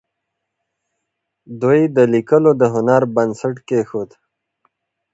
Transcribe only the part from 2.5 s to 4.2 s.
د هنر بنسټ کېښود.